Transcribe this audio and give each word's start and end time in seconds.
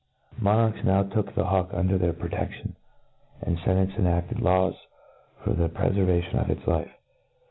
Monarchs 0.39 0.83
now 0.83 1.03
took 1.03 1.35
the 1.35 1.45
hawk 1.45 1.69
under 1.75 1.95
their 1.95 2.11
pro 2.11 2.27
te^ion, 2.29 2.73
and 3.43 3.59
fenates 3.59 3.95
enufted 3.99 4.41
laws 4.41 4.73
for 5.43 5.51
(he 5.51 5.67
prefer 5.67 5.91
vation 5.91 6.41
of 6.41 6.49
its 6.49 6.65
life. 6.65 6.89